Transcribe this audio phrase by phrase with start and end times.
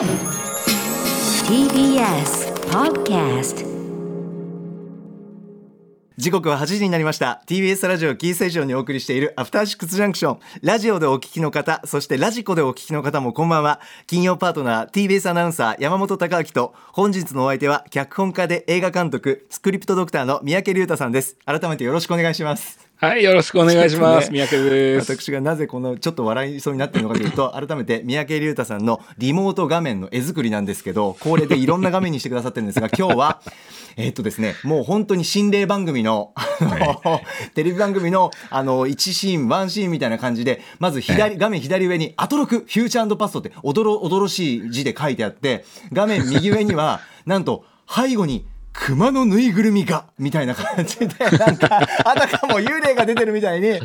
[0.00, 0.08] TBS
[2.70, 3.66] Podcast
[6.16, 7.42] 時刻は8時になりました。
[7.46, 13.78] TBS ラジオキーステーションにお送りしているアフターシックスジャンクションラジオでお聞きの方そしてラジコでお聞きの方もこんばんは。
[14.06, 21.36] 金曜パートナー TBS アナウンサー山本貴明と本日のお相手は脚本家で映画監督スクリプトドクターの三宅龍太さんです。
[21.44, 22.89] 改めてよろしくお願いします。
[23.00, 24.28] はい、よろしくお願いします。
[24.28, 25.16] ちょっと三宅です。
[25.16, 33.40] 私がなぜこのちょっと笑いそうになってるのかというと 改めて三宅龍太さんのリモート画面の絵作りなんですけど恒例でいろんな画面にしてくださってるんですが今日は
[33.96, 36.46] えーっとですねもう本当に心霊番組のあ
[37.02, 37.22] の
[37.56, 51.06] テレビ番組のあの1シーン1シーンみたいな感じでまず左画面左上に「アトロクフューチャーパスト」っておどろおどろしい字で書いてあって画面右上にはなんと背後に熊のぬいぐるみがみたいな感じで
[51.38, 53.80] なんかあたかも幽霊が出てるみたいに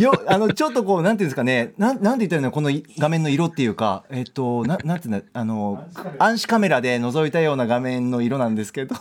[0.00, 5.84] よあのちょっとこうなんていうんですかねなんなんて言ったらいいのこの画面の色っていうかえっとななんていうんだあの
[6.18, 8.96] 暗視カメラで覗いたような画面の色なんですけど。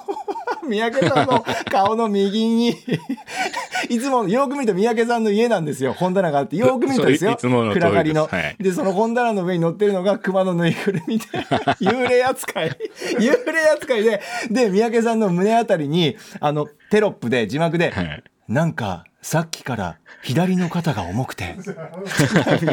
[0.63, 2.69] 三宅さんの顔の右に
[3.89, 5.93] いつもよく見ると三宅さんの家なんですよ。
[5.93, 7.37] 本棚があってよく見るとですよ。
[7.41, 8.55] 暗がりの、はい。
[8.59, 11.25] でその本棚の上に乗ってるのが熊のぬいぐるみで
[11.81, 12.77] 幽霊扱い。
[13.19, 18.23] 幽霊扱いでで三宅さんの胸あたりにあのテロップで字幕で、はい。
[18.47, 21.55] なんかさっきから左の肩が重くて。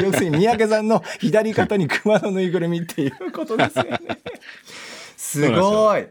[0.03, 3.99] 要するに三宅さんの左肩に熊のぬいぐるみっていうことですよね。
[5.17, 6.09] すごい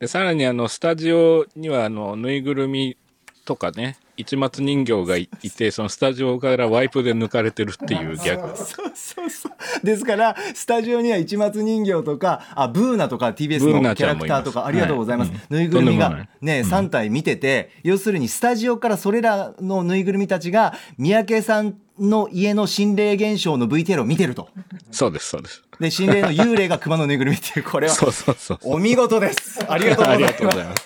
[0.00, 2.96] でさらにあのスタジオにはあのぬいぐるみ
[3.44, 8.48] とかね市松人形がいいてそのスタジオからワイプで抜かれてるっていうギャグ。
[8.58, 15.40] そうそうそうですからスタジオには市松人形とかあブーナとか TBS のキャラクターとかありがとうございます、はい。
[15.50, 24.48] ぬいぐるみがね、3体見てて要するにスタジオからそれらのぬいぐるみたちが三宅さんの家の心霊現象の VTR を見てると。
[24.90, 25.62] そうですそうです。
[25.80, 29.64] で心霊の幽霊が熊のぬいぐるみっていうこれは そうそうそうお見事です。
[29.68, 30.82] ありがとうございます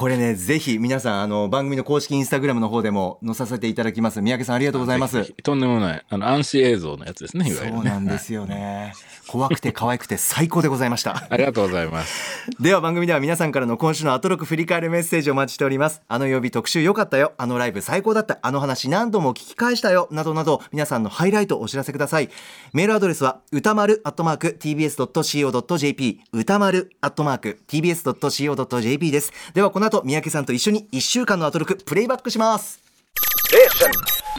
[0.00, 4.22] これねぜひ皆さんあの番組の公式インスタグラムの方でも載させていただきます。
[4.22, 5.30] 三宅さんありがとうございます。
[5.42, 8.94] とんでもないあの暗視映像のやつですねいわゆるそうねなんですよね
[9.30, 11.24] 怖くて可愛くて最高でございました。
[11.30, 12.50] ありがとうございます。
[12.58, 16.02] では番組では皆さんからの今週のアトロク振り返るメッセージをお待ちしております。
[16.08, 17.32] あの曜日特集良かったよ。
[17.38, 18.40] あのライブ最高だった。
[18.42, 20.08] あの話何度も聞き返したよ。
[20.10, 22.28] などなど皆さんのハイライトをお知らせください。
[22.72, 29.32] メールアドレスは歌丸アットマーク tbs.co.jp 歌丸アットマーク tbs.co.jp です。
[29.54, 32.80] ではこの後三宅さんと一緒に1週間のアトロクプレイバックします。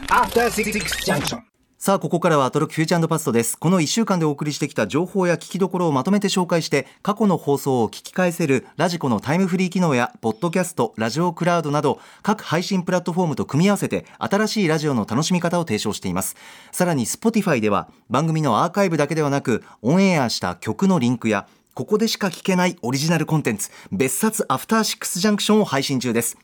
[0.09, 0.73] After Six
[1.06, 1.51] Junction.
[1.84, 3.58] さあ、ここからはアトロックフューチャーパストです。
[3.58, 16.36] この1週間でお送りしてきた情報や聞きどころをまとめて紹介して、過去の放送を聞き返せるラジコのタイムフリー機能や、ポッドキャスト、ラジオクラウドなど、各配信プラットフォームと組み合わせて、新しいラジオの楽しみ方を提唱しています。
[16.72, 26.38] さらに、Spotify では、番組のアーカイブだけではなく、オンエアした曲のリンクや、ここでしか聞けないオリジナルコンテンツ、別冊アフターシックスジャンクションを配信中です。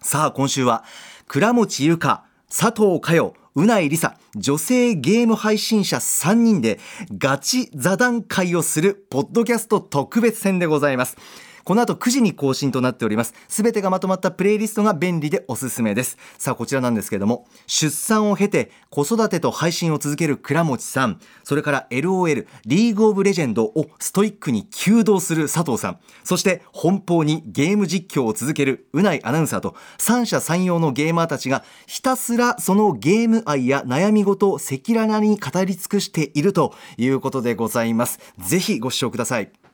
[0.00, 0.82] さあ今週は
[1.28, 6.80] 倉持優香佐藤佳代うないりさ女性ゲーム配信者3人で
[7.18, 11.16] ガチ座談会をするポッドキャスト特別編でございます。
[11.64, 13.34] この後9時に更新となっております。
[13.48, 16.18] すべてがまとまったプレイリストが便利でおすすめです。
[16.38, 17.46] さあこちらなんですけれども。
[17.66, 21.20] 出産を経て子育てと配信を続ける倉持さん。
[21.44, 25.98] それから LOL リーグオブレジェンドをストイックに弓道する佐藤さん。
[26.24, 38.18] そして奔放にゲーム実況を続けるうないアナウンサーと三者三様のゲーマーたちがひたすらそのゲーム愛や悩み事を赤裸々に語り尽くしているということでございます。
[38.38, 39.71] ぜひご視聴ください。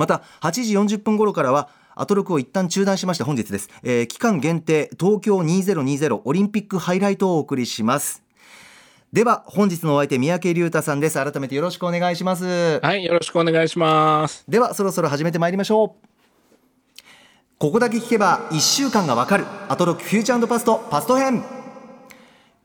[0.00, 8.22] また8時40分頃からはアトロクを一旦中断しまして本日です、えー期間限定東京2020オリンピックハイライトをお送りします。
[9.12, 11.22] では本日のお相手三宅龍太さんです。
[11.22, 12.80] 改めてよろしくお願いします。
[12.80, 14.42] はいよろしくお願いします。
[14.48, 16.08] ではそろそろ始めてまいりましょう。
[17.58, 19.44] ここだけ聞けば1週間がわかる。
[19.68, 21.44] アトロックフューチャーパストパスト編。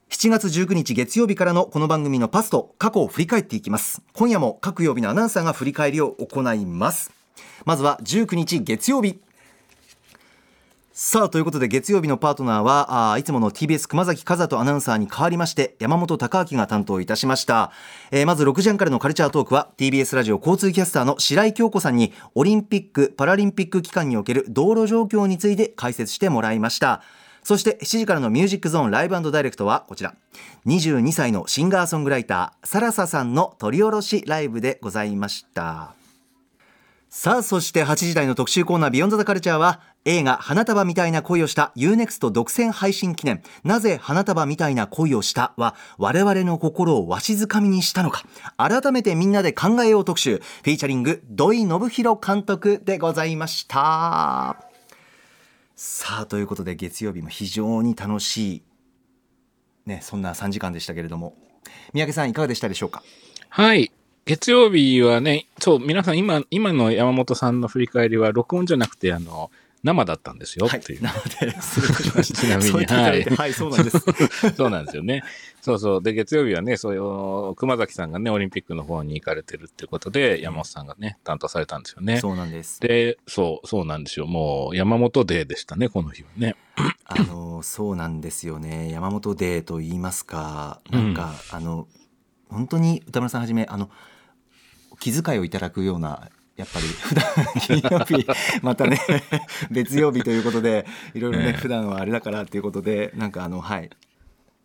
[0.10, 4.02] 7月19日月曜日からのこの番組のパスト過去を振り返っていきます。
[4.14, 7.25] 今夜も各曜日のアナウンサーが振り返りを行います
[7.66, 9.20] まずは19日月曜日。
[10.98, 17.74] さあということで月曜日のパートナーはあーいつもの TBS 熊崎和人アナウンサーに代わりまして山本貴明が担当いたしました、
[18.12, 27.02] えーまず6時半からのカルチャートークは TBS ラジオ交通キャスターの白井京子さんにオリンピック・パラリンピック期間における道路状況について解説してもらいました。
[27.44, 30.16] そして7時からのミュージックゾーンライブダイレクトはこちら。
[30.66, 36.05] 22歳のシンガーソングライターサラサさんの取り下ろしライブでございました。
[37.18, 43.42] さあそして8時台の特集コーナービヨンドザカルチャーは映画花束みたいな恋をした UNEXT 独占配信記念。
[43.64, 45.54] なぜ花束みたいな恋をした？
[45.56, 48.24] は我々の心をわしづかみにしたのか。
[48.58, 50.40] 改めてみんなで考えよう特集。
[50.40, 54.58] フィーチャリング土井信弘監督でございました。
[55.78, 58.64] さあということで月曜日も非常に楽しい。
[59.86, 61.38] ねそんな3時間でしたけれども。
[61.94, 63.04] 三宅さんいかがでしたでしょうか？
[63.48, 63.90] はい。
[64.26, 69.52] 月曜日はね、そう、皆さん今、今の山本さんの振り返りは録音じゃなくて、あの、
[69.84, 71.04] 生だったんですよはいっていう。
[71.04, 74.00] なので失礼いたしましたちなみにはいはいそうなんです
[74.58, 75.24] そうなんですよね。
[75.62, 76.02] そうそう。
[76.02, 82.20] で、月曜日はね、そういう、熊崎さんがね、オリンピックの方に行かれてるっていうことで、山本さんがね、担当されたんですよね。
[82.20, 84.26] そうなんですで、そう、そうなんですよ。
[84.26, 86.56] もう、山本デーでしたね、この日はね。
[87.06, 91.88] あのそうなんですよね山本デーと言いますかなんか、あの
[92.50, 93.90] 本当に歌村さんはじめあの
[95.00, 97.24] 気遣いをいただくようなやっぱり 普段
[97.60, 98.26] 金曜日
[98.62, 99.00] またね
[99.72, 101.52] 別曜日ということでいろいろねええ。
[101.54, 103.90] 普段はあれだからっていうことでなんかあのはい。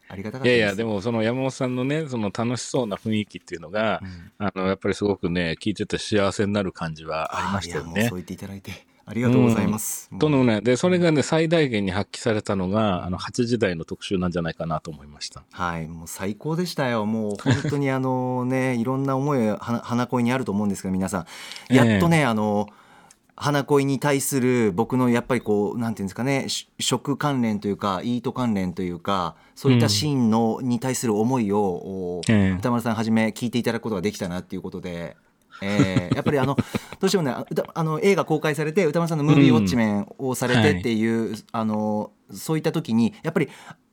[0.09, 0.57] ありがたかったです。
[0.57, 4.03] いやいや、でもその山本さんのね、その楽しそうな雰囲気っていうのが、
[4.39, 8.09] あの、やっぱりすごくね、聞いてて幸せになる感じはありましたよね。
[8.09, 8.11] そう。
[8.17, 8.73] 言っていただいて
[9.11, 15.43] ありがとうございます、もうとのね、で、それがね、最大限に発揮されたのが、あの、8時台の特集なんじゃないかなと思いました。
[15.51, 17.07] はい、もう最高でしたよ。
[17.07, 21.27] もう本当にあのね、いろんな思いが花花恋にあると思うんですが、皆さ
[21.71, 21.75] ん。
[21.75, 22.69] やっとね、あの、
[23.41, 32.21] 花恋に対する僕のやっぱりこう、なんていうんですかね、し食関連というか、イート関連というか、そういったシーンの、に対する思いを、
[32.59, 35.17] 歌丸さんはじめ聞いていただくことができたなっていうことで、
[35.63, 36.57] えーやっぱりあの
[37.01, 43.49] どうしてもねあの映画公開されて歌丸さんのムービーウォッチメンをされてっていう、あのそういった時にやっぱり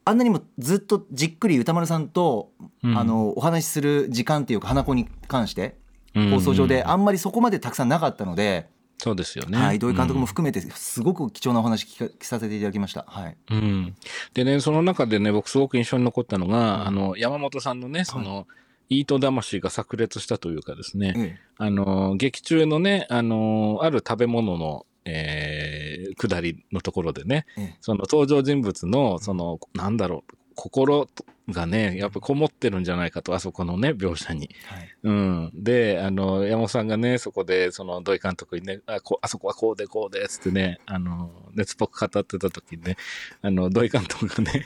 [0.06, 2.52] あんなにもずっとじっくり歌丸さんと、
[2.84, 5.76] うんあのお話しする時間っていうか花子に関して
[6.16, 9.58] うん放送上であんまりそこまでたくさんなかったので、そうですよね。
[9.58, 13.06] はい、土井監督もうん含めてすごく貴重なお話聞か聞させていただきました。
[13.08, 13.96] はいうん。
[14.34, 18.48] でね、その中でね、僕すごく印象に残ったのが、あの、山本さんのね、その、
[18.90, 27.78] イート魂が炸裂したというかですね、えあの、劇中のね、あの、ある食べ物の、えー、下りのところでね、ええ。
[27.82, 31.08] その登場人物の、その、なんだろう、心
[31.50, 34.50] がね、やっぱこもってるんじゃないかと、あそこのね、描写に。
[34.66, 35.52] はいうん。
[35.54, 42.98] で、あの、山本さんがね、そこで、その、土井監督にね、あ、こあそこはこうでこうで、つってね、あの、熱っぽく語ってた時にね、
[43.42, 44.66] あの、土井監督がね、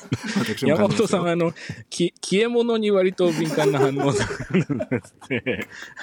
[0.64, 1.52] 山本さんは、あの、
[1.90, 5.14] き消え物に割と敏感な反応されるんです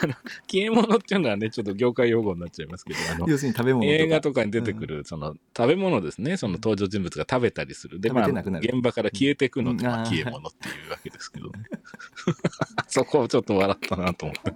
[0.04, 0.14] あの、
[0.48, 6.38] 消え物っていうのはね、ちょっと業界用語になっちゃいますけど、あの、要するに食べ物映画とかに出てくる、その、食べ物ですね。
[6.38, 8.00] その登場人物が食べたりする。
[8.00, 11.64] で、まあ、現場から消えていくので、うん消え物っていうわけですけどね。
[12.88, 14.54] そこをちょっと笑ったなと思って。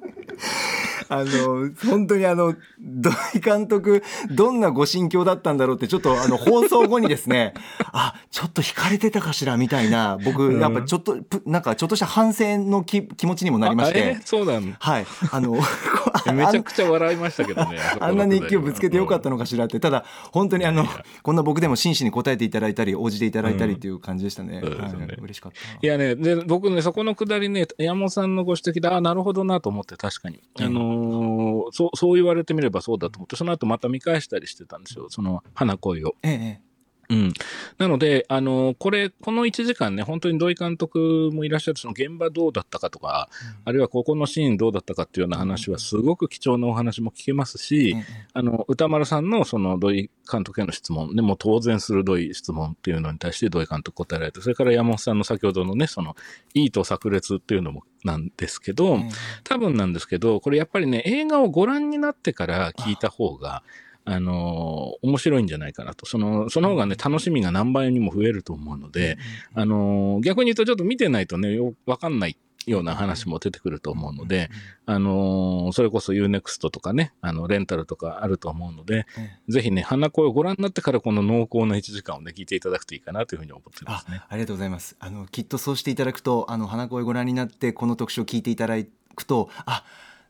[1.10, 7.54] あの本当にあの土井監督どんなご心境だったんだろうってちょっとあの放送後にですね
[7.94, 15.06] あちょっと惹かれてたかしらみたいな僕やっぱちょっとぷなんかちょっとした反省の気気持ちにもなりましあてえそうなのはい。
[15.32, 15.60] あの
[16.28, 17.78] あめちゃくちゃ笑いましたけどね。
[18.00, 19.36] あんなに勢いぶつけてよかったの。
[19.36, 20.86] のかしらってただ本当にあの
[21.22, 30.42] こんな僕でも真摯に答えていただいたり応じていただいたりっていう感じでしたね,、い、嬉しかったいやね、で、僕ね、そこのくだりね、山本さんのご指摘で、ああ、なるほどなと思って、確かに。
[30.60, 35.08] あのーそう、そう言われてみればそうだと思って、その後また見返したりしてたんですよ。
[35.10, 36.16] その、花恋を。
[36.24, 36.65] ええ
[37.10, 37.34] うん。
[37.78, 43.30] なので、あの、これ、この1時間ね、本当に土井監督もいらっしゃって、その現場どうだったかとか、
[43.64, 48.04] あるいはここのシーンどうだったかっていうような話は、すごく貴重なお話も聞けますえし、え
[48.34, 56.16] あの、歌丸さんのその土井監督への質問、でもう当然鋭い質問っていうのに対して土井監督答えられて、それから山本さんの先ほどのね、その、
[56.54, 59.10] いいと炸裂っていうのもなんですけど、ええ
[59.44, 63.64] 多分なんですけど、これやっぱりね、映画をご覧になってから聞いた方が、
[64.06, 66.06] あのー面白いんじゃないかなと。
[66.06, 69.18] その、その方がね、楽しみが何倍にも増えると思うので、
[69.54, 74.50] あのー逆に言うとちょっと見てないとね、よわかんないような話も出てくると思うので、
[74.86, 84.22] あのーそれこそ UNEXT とかね、あの、レンタルとかあると思うので、えぜひね、花声をご覧になってからこの濃厚な1時間をね、聞いていただくといいかなというふうに思ってまあすね。
[84.30, 84.96] ありがとうございます。
[85.00, 88.76] あのきっとそうしていただくとあの花声ご覧になってこの特集を聞いていただ
[89.16, 89.84] くとあ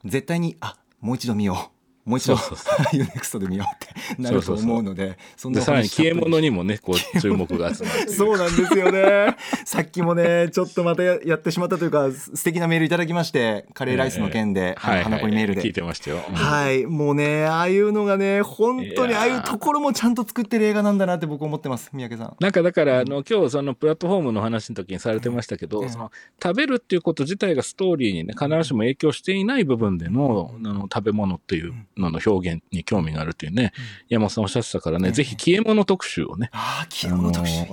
[0.05, 1.74] 絶対にあもう一度見よう
[2.05, 8.09] もう一度そうそうユネクストで見ようってなると思うのでそんで、なおさらに消え物にもね、こう、注目が集まる。
[8.11, 9.35] そうなんですよね。
[9.65, 15.61] さっきもねちょっとまたややってしまったというかす素敵なメールいただきましてカレーライスの件で、あのはい、花恋メールで。
[15.61, 16.21] 聞いてましたよ。
[16.27, 16.35] うん。
[16.35, 22.35] はい、もうね、ああいうのがね、本当にああいうところもちゃんと作ってる映画なんだなって僕思ってます、三宅さん。
[22.39, 25.89] なんかだから、あの、今日そのプラットフォームの話の時にされてましたけど、うん。
[25.89, 33.73] その食べるっていうこと自体がストーリーにね、必ずしも影響していない部分での、あの食べ物っていうのの表現に興味があるっていうね、
[34.09, 37.65] 山本さんおっしゃってたからね、ぜひ消え物特集をね、ああ記憶特集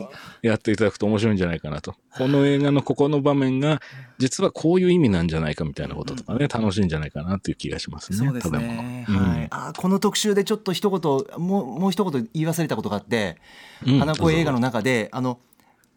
[0.43, 1.95] やっていただくと面白いんじゃないかなと。
[2.17, 3.81] この映画のここの場面が、
[4.19, 8.19] 実はこういう意味なんじゃないかみたいなこととかね、楽しいんじゃないかなっていう気がしますね。
[8.19, 9.05] そうです食べね。
[9.09, 9.29] 物。
[9.29, 9.47] はい。
[9.50, 13.38] あーこの特集でちょっと一言もうもう一言言い忘れたことがあって、
[13.87, 15.38] うん花子映画の中であの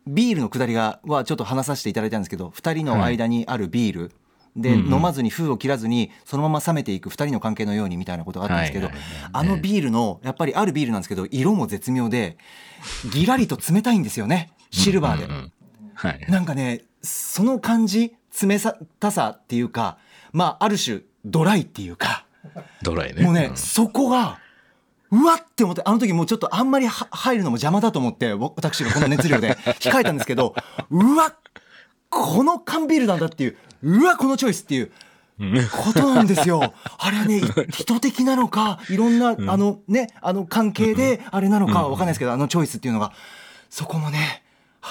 [0.08, 4.12] ビールの下りがはちょっと話させていただいたんですけど、二人の間にあるビール。
[4.56, 4.94] でうんうん。
[4.94, 9.32] 飲まずに封を切らずにそのまま冷めていく二人の関係のようにみたいなことがあったんですけどはいはいはいはい。
[9.34, 12.38] あのビールのやっぱりあるビールなんですけど色も絶妙で
[13.14, 15.26] ぎらりと冷たいんですよねシルバーで。
[15.26, 15.52] うんうん
[15.94, 16.26] はい。
[16.30, 18.60] なんかねその感じ冷
[19.00, 19.98] たさっていうか
[20.34, 22.26] まあある種ドライっていうか
[22.82, 23.24] ドライね。
[23.24, 23.58] もうね、ん。
[23.58, 24.40] そこが
[25.12, 30.56] うわって思ってあの時もうちょっとあんまりは入るのも邪魔だと思って僕私がこの熱量で控えたんですけど
[30.90, 31.34] うわ
[32.16, 34.92] この缶ビールなんだっていううわこのチョイスっていう
[35.70, 36.74] ことなんですよ。
[36.98, 43.12] あれはね、い意図的なのか、いろんな、あのね、あの関係であれなのかわかんないですけど、あのチョイスっていうのが、
[43.70, 44.44] そこもね、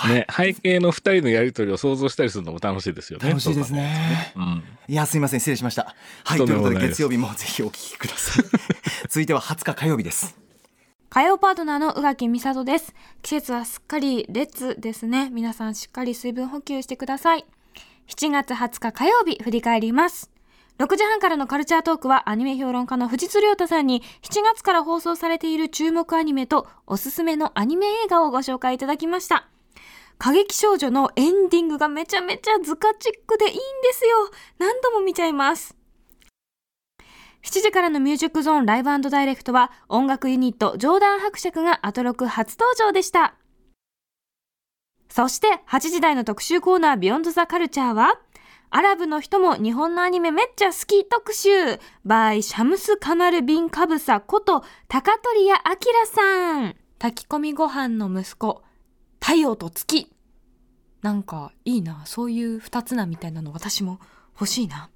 [0.06, 3.28] ね、背景の二人のやりとりを想像したりするのも楽しいですよね。
[3.28, 4.34] 楽しいですね。
[4.36, 4.62] うん。
[4.86, 5.94] いや、すみません、失礼しました。
[6.24, 8.44] はい、ということで、月曜日もぜひお聞きください。
[9.08, 10.43] 続いては20日火曜日です。
[11.14, 12.92] 火曜パートナーの宇垣美里です。
[13.23, 15.30] 季節はすっかり列ですね。
[15.30, 17.47] 皆さんしっかり水分補給してください。
[18.09, 20.33] 7月20日火曜日振り返ります。
[20.78, 29.47] 6時半からのカルチャートークはアニメ評論家の藤津亮太さんに7月から放送されている注目アニメとおすすめのアニメ映画をご紹介いただきました。
[30.18, 33.61] 過激少女のエンディングがめちゃめちゃズカチックでいいんで
[33.92, 34.30] すよ。
[34.59, 35.76] 何度も見ちゃいます。
[37.44, 43.34] 7時からのミュージックゾーンライブダイレクトは音楽ユニットジョーダン伯爵がアトロク初登場でした。
[45.10, 48.18] そして8時台の特集コーナービヨンドザカルチャーは
[48.70, 51.50] アラブの人も日本のアニメめっちゃ好き特集
[52.06, 56.74] by シャムス・カマル・ビン・カブサこと高取屋明さん。
[56.98, 58.62] 炊き込みご飯の息子
[59.20, 60.10] 太陽と月。
[61.02, 64.00] なんかいいなそういう二つなみたいなの私も
[64.32, 64.88] 欲しいな。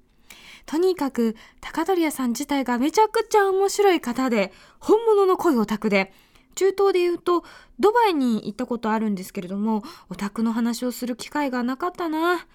[0.68, 6.12] とにかく高取屋さん自体がめちゃくちゃ面白い方で本物の恋オタクで。
[6.56, 7.44] 中東で言うと
[7.78, 12.46] ドバイに行ったことあるんですけれどもオタクの話をする機会がなかったな。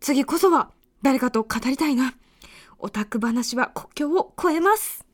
[0.00, 0.70] 次こそは
[1.02, 2.14] 誰かと語りたいな。
[2.78, 5.04] オタク話は国境を越えます。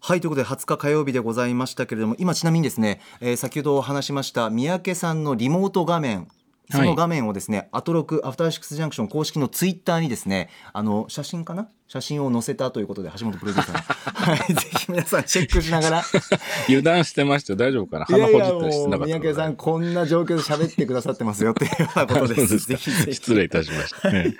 [0.00, 6.28] はいということで20日火曜日でございましたけれども今ちなみにですね、えー先ほど話しました三宅さんのリモート画面
[6.70, 11.68] その画面をですね、アトロクアフターシックスジャンクション公式のツイッターにですねあの写真かな？
[11.88, 13.80] 写真を載せたということで橋本プロデューサー。
[14.30, 16.04] はいぜひ皆さんチェックしながら。
[16.68, 17.56] 油断してましたよ。
[17.56, 18.04] 大丈夫かな？
[18.16, 22.58] い鼻ほじったりしてなかった三宅さんこんな状況で喋ってくださってますよっていうようなことです。
[23.12, 24.12] 失礼いたしました。
[24.12, 24.36] ね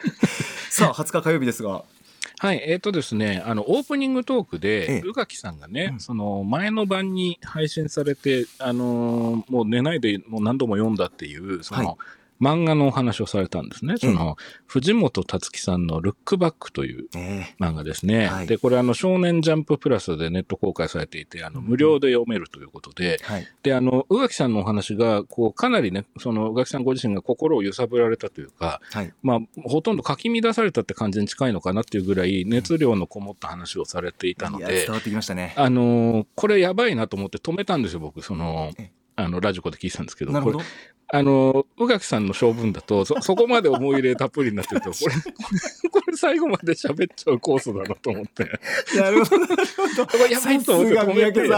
[0.71, 1.85] さあ20日火曜日ですが
[2.41, 11.97] はい、えっ、とですね、あの、オープニングトークえでえ、宇垣さんがね、その、前の晩に配信されて、あのーもう寝ないで、もう何度も読んだっていう、その、はい
[12.41, 13.97] 漫画のお話をされたんですね。
[13.99, 18.29] その、藤本つ樹さんのルックバックというえ漫画ですね。
[18.29, 18.47] はい。
[18.47, 23.47] で、これあの、少年ジャンププラスでネット公開されていて、あの、無料で読めるということで、ーはい。
[23.63, 29.13] で、あの、宇垣さんのお話が、こう、かなりね、その、宇垣さんご自身が心を揺さぶられたというか、はい。
[29.23, 35.55] まあ、ほとんどかき乱されたって感じに近いのかなっていうぐらい、熱量のこもった話をされていたのでいや伝、わってきましたね。
[35.57, 38.91] あのーこれやばいなと思って止めたんですよ、僕、そのえ、
[39.25, 40.59] あの、ラジコで聞いてたんですけど、なるほど。
[40.59, 40.71] これ、
[41.13, 45.21] あのー、宇垣さんの性分だと、そ、 そこまで思い入れたっぷりになってると、これ、こ
[45.83, 48.45] れ、 これ最後まで喋っちゃうコースだなと思って。
[48.97, 50.07] なるほどなるほど。
[50.19, 51.51] これやばいと思って止めて。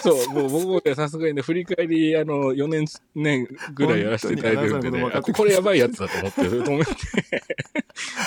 [0.00, 2.84] そう、もう僕もね、さすがにね、振り返り、あの、4年、
[3.14, 6.92] 年ぐらいやらせていただいてるんでね、これやばいやつだと思って、止めて。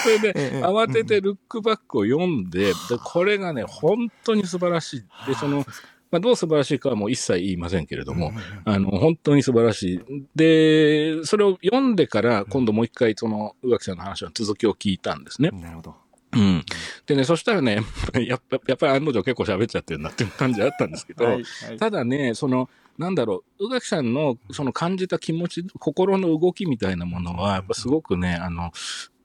[0.03, 5.03] それで、ええ慌ててルックバックを読んで、でこれがね、本当に素晴らしい。
[5.27, 5.63] で、その、
[6.11, 8.33] まあ、どう素晴らしいかはもう一切言いませんけれども、
[8.65, 10.01] あの、本当に素晴らしい。
[10.35, 15.49] で、それを読んでから、今度もう一回、その、宇垣さんの話の続きを聞いたんですね。
[15.51, 15.95] なるほど
[16.33, 16.63] うん。
[17.05, 17.81] でね、そしたらね、
[18.25, 28.71] やっぱ、やっぱり案の定結構喋っちゃってるなっていう感じあったんですけど、はいはいただね、その、なんだろう、宇垣さんのその感じた気持ち、心の動きみたいなものは、やっぱすごくね、あの、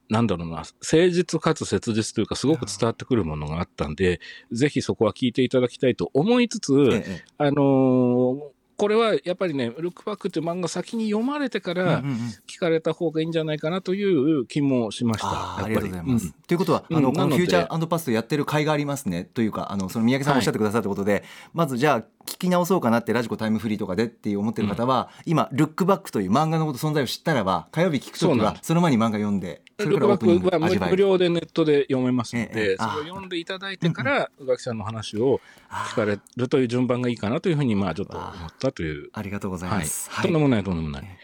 [0.09, 0.75] なんだろうな、誠
[1.11, 4.21] 実かつ切実というか、すごく伝わってくるものがあったんで、
[4.53, 12.17] ぜひそこは聞いていただきたいと思いつつ、ええあのーこれはやっぱりね、ルックバックっていう漫画先に読まれてからうんうんうん。
[12.47, 15.29] 聞かれた方がいいんじゃないかなという気もしました。
[15.29, 15.93] あーありやっぱり。
[15.93, 16.27] がとうございます。
[16.27, 16.33] うん。
[16.47, 35.40] ということは、あのこうんなのフューチャーパストやってる甲斐がありますねというかあのその三宅さんがおっしゃってくださったことで、まずじゃあ聞き直そうかなってラジコタイムフリーとかでっていう思ってる方は、今ルックバックという漫画のこと存在を知ったらば火曜日聞くときはその前に漫画読んで独学は無料でネットで読めますのええで、あそれを読んでいただいてから、宇垣さんの話を
[35.71, 39.11] 聞かれるという順番がいいかなというふうに、まあちょっと思ったという。
[39.12, 39.78] ありがとうございはい。
[39.80, 40.11] ます。
[40.23, 41.18] とんでもない、とんでもない。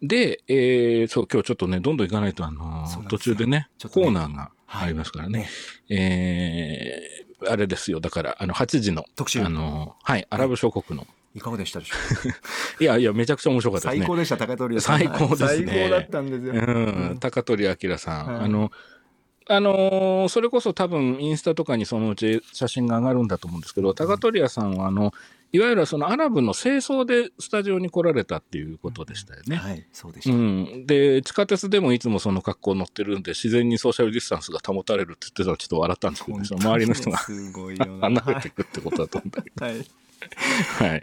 [0.00, 5.48] で、えー、そう、今日ちょっとね、どんどん行かないと、あの途中でねコーナーがありますからね。
[5.90, 8.00] えー、あれですよ。
[8.00, 11.06] だから、あの、8時の、特集あの、はい、アラブ諸国の。
[11.38, 11.94] いかがでしたでしょ
[12.80, 14.06] いやいや、めちゃくちゃ面白かうったですね。
[14.06, 14.98] 最高でした、高取さん。
[14.98, 16.52] 最高ですね最高だったんですよ。
[16.52, 18.70] うん、高取明さん、はいあの、
[19.50, 25.14] あのーそれこそ多分インスタとかにそのうち写真が上がるんだと思うんですけど、高取屋さんはあの、
[25.50, 29.56] いわゆるそのアラブの清掃でスタジオに来られたっていうことでしたよね。
[29.56, 30.36] はい、そうでしうた。
[30.38, 38.10] ん、で地下鉄でもいつもその格好乗ってるんで自然にソーシャルディスタンスが保たれるって言ってたらちょっと笑ったんですけど、ね、その周りの人がすごいよな。
[38.22, 39.86] 離れていくってことだと思うんだけどはい。
[40.78, 41.02] はい。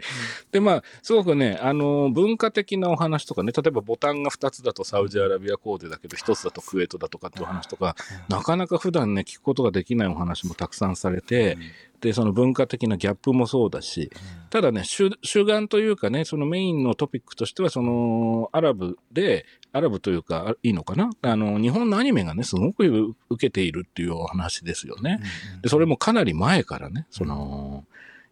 [0.52, 7.96] で、まあ、すごくね、あの、文化的なお話とかね、例えばボタンが2つだとサウジアラビアコーデだけど、1つだとクウェートだとかっていうお話とか、
[8.28, 11.56] なかなか普段ね、聞くことができないお話もたくさんされて、
[12.00, 14.10] で、その文化的なギャップもそうだし、
[14.50, 21.10] ただね、主主眼というかね、そのメインのトピックとしては、その、アラブで、アラブというか、あいいのかな？
[21.22, 25.20] あの、日本のアニメがね、すごく受けているっていうお話ですよね。
[25.62, 27.84] で、それもかなり前からね、その、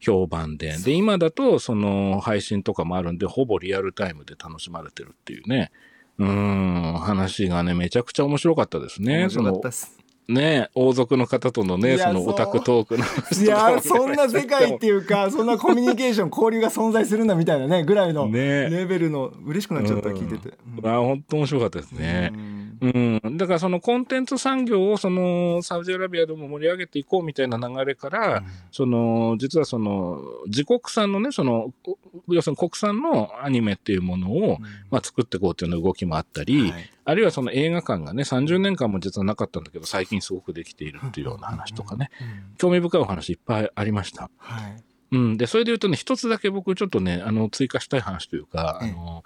[0.05, 0.77] 評判で。
[0.79, 5.71] で、今だと、その、配信とかもあるんで、ほぼリアルタイムで楽しまれてるっていうね。
[6.19, 9.21] うーん、話がね、めちゃくちゃ面白かったですね。
[9.21, 10.05] 面白かっそのた。
[10.27, 20.57] ね、王族の方とのね、そのオタクトークのいやーそんな世界っていうかそんなコミュニケーション交流が存在するんだみたいなねぐらいのねレベルの嬉しくなっちゃった聞いてて。
[20.79, 22.31] うんあ本当面白かったですね。
[22.33, 34.59] うんうん、だからそのコンテンツ産業をそのサウジアラビアでも盛り上げていこうみたいな流れから、その実はその自国産のねそのお要するに国産のアニメっていうものを、
[34.91, 36.91] まあ、作っていこうっていうような動きもあったり、はい。
[37.07, 42.11] あるいはその映画館がね30年間も実はなかったんだけど最近すごくできているっていうような話とかね、
[42.59, 44.31] 興味深いお話いっぱいありました。
[44.39, 44.83] はい。
[45.13, 48.91] うん、でそれで言うとね一つだけ僕ちょっとねあの追加したい話というか、ええ。
[48.91, 49.23] あの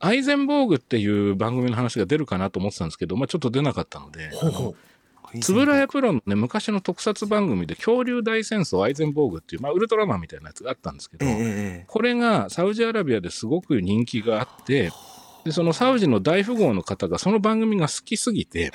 [0.00, 4.76] アイゼンボーグっていう番組の話が出るかなと思ってたんですけど、まあ、ちょっと出なかったので、ほうほう。
[5.38, 11.34] つぶらやプロのね、昔の特撮番組で恐竜大戦争アイゼンボーグっていう、まあ、ウルトラマンみたいなやつがあったんですけど、ええ
[11.82, 14.90] えこれがサウジアラビアですごく人気があって、
[15.44, 18.72] でそのサウジの大富豪の方がその番組が好きすぎて、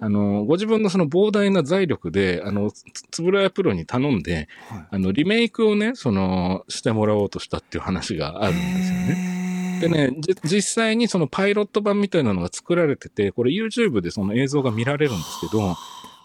[0.00, 4.86] あの、ご自分のその膨大な財力で、あの、つつぶらやプロに頼んで、はい。
[4.92, 9.47] あの、リメイクをね、その、してもらおうとしたっていう話があるんですよね。
[9.80, 15.70] でね、じ実際にそのパイロット版みたいなのが作られてて、これ YouTube でその映像が見られるんですけど、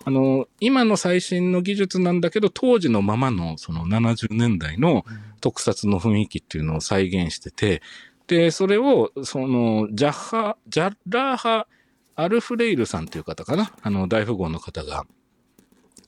[0.06, 0.12] あ。
[0.12, 5.06] の、今の最新の技術なんだけど、当時のままのその70年代の
[5.42, 7.82] 特撮の雰囲気っていうのを再現してて、
[8.28, 11.68] で、それを、その、ジャッハ、ジャッラーハ・
[12.16, 13.74] アルフレイルさんっていう方かな？
[13.82, 15.06] あの、大富豪の方が、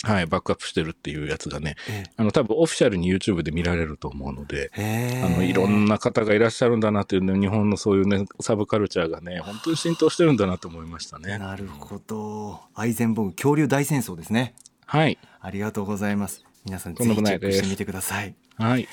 [0.05, 11.37] はい、バックアップしてるっていうやつがね、えあの、多分オフィシャルに YouTube で見られると思うので、えあの、いろんな方がいらっしゃるんだなっていうね、日本のそういうね、サブカルチャーがね、本当に浸透してるんだなと思いましたね。
[11.39, 15.17] なるほどアイゼンボーグ恐竜大戦争ですねはい。
[15.39, 18.87] ありがとうございます皆さんとぜひチェックしてみてくださいはい。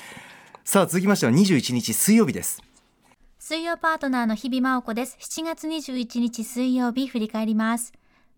[0.63, 2.61] さあ続きましては21日水曜日です
[3.39, 5.17] 水曜パートナーの日比麻音子です。
[5.19, 7.91] 7月21日水曜日振り返ります。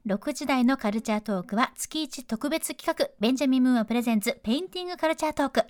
[0.06, 5.64] 6時台のカルチャートークは月1特別企画ベンジャミン・ムーアプレゼンツペインティングカルチャートーク。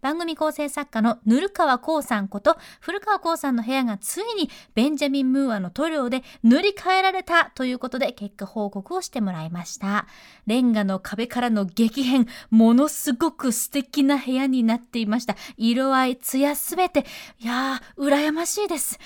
[0.00, 10.06] 番組構成作家のぬる川光さんこと古川耕さんの部屋がついにベンジャミン・ムーアの塗料で塗り替えられたということで結果報告をしてもらいました。
[10.46, 15.36] レンガの壁からの激変、ものすごく素敵な部屋になっていました。
[15.56, 17.04] 色合い、艶すべて、
[17.40, 18.98] いやー、羨ましいです。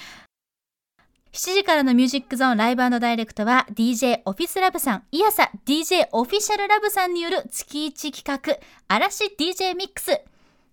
[1.37, 10.19] 7時からのミュージックゾーンライブダイレクトは DJ オフィスラブさん、いやさ DJ オフィシャルラブさんによる月1企画、嵐 DJ ミックス。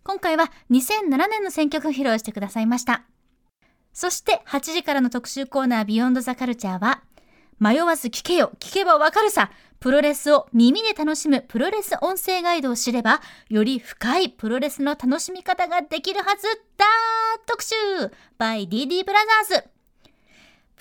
[0.06, 3.04] 今回は2007年の選曲を披露してくださいました。
[3.91, 7.04] そして8時からの特集コーナービヨンドザカルチャーは、
[7.60, 9.52] 迷わず聞けよ、聞けばわかるさ。
[9.82, 16.47] プロレスを耳で楽しむプロレス音声ガイドを知れば、より深いプロレスの楽しみ方ができるはず
[16.78, 16.86] だ
[17.45, 17.76] 特集
[18.39, 19.73] by DD ブラザーズ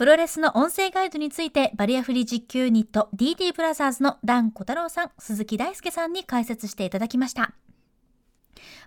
[0.03, 7.53] プロレスの音声ガイドについてバリアフリー実況ユニット DD ブラザーズのダン小太郎さん、鈴木大輔さんに解説していただきました。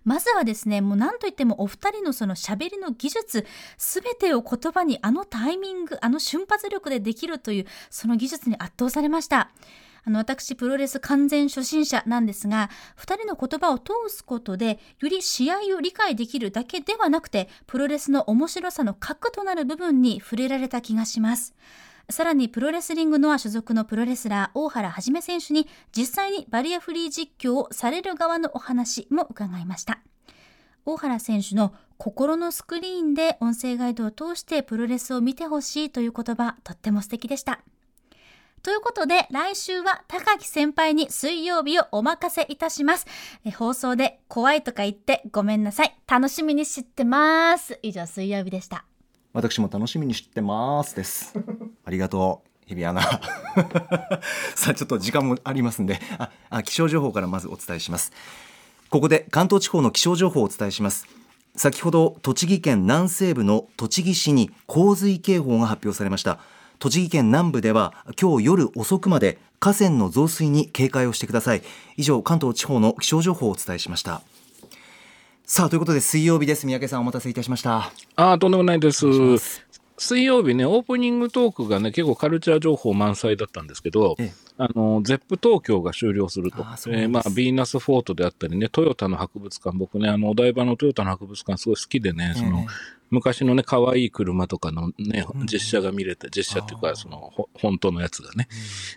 [0.03, 3.45] まずはですね、もう何といってもお二人のその喋りの技術、
[3.77, 9.51] すべてを言葉にあのタイミング、あの瞬発力でできるという、その技術に圧倒されました。
[10.05, 21.55] あの、私、プロレス完全初心者なんですが、二人の言葉を通すことで、より試合を理解できるだけではなくて、プロレスの面白さの核となる部分に触れられた気がします。
[22.09, 30.01] さらにプロレスリングノア所属のプロレスラー大原はじめ選手に実際にバリアフリー実況をされる側のお話も伺いました。
[30.85, 37.61] 大原選手の心のスクリーンで音声ガイドを通してプロレスを見てほしいという言葉、とっても素敵でした。
[38.65, 43.05] ということで、来週は高木先輩に水曜日をお任せいたします。
[43.45, 45.95] え放送で怖いとか言ってごめんなさい。
[46.07, 47.77] 楽しみに知ってます。
[47.83, 48.83] 以上、水曜日でした。
[49.33, 51.35] 私も楽しみにしてますです。
[51.85, 52.49] ありがとう。
[52.67, 53.03] 日比アナ
[54.55, 58.11] さあちょっと時間もありますんでああ気象情報からまずお伝えします
[58.89, 61.05] ここで関東地方の気象情報をお伝えします
[61.55, 66.39] 先ほど栃木県南西部の栃木市に洪水警報が発表されました
[66.79, 71.63] 栃木県南部では今日夜遅くまで河川の増水に警戒をしてください。
[71.97, 74.21] 以上関東地方の気象情報をお伝えしました。
[75.45, 76.65] さあということで水曜日です。
[76.65, 77.91] 三宅さんお待たせいたしました。
[78.15, 79.05] ああ、とんでもないです。
[79.97, 84.33] 水曜日ね、オープニングトークがね、結構カルチャー情報満載だったんですけど、ええ。
[84.57, 86.63] あの、ゼップ東京が終了すると。
[86.65, 92.65] あえーまあ、ヴィーナスフォートであったりね、トヨタの博物館、僕ね、あの、お台場のトヨタの博物館すごい好きでね、その、ええ
[93.09, 98.47] 昔のね、可愛い車とかのねうん、実写が見れて、実写っていうか、その、ほ本当のやつがね、